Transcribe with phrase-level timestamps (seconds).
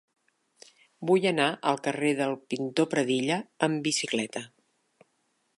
[1.09, 4.47] Vull anar al carrer del Pintor Pradilla amb bicicleta.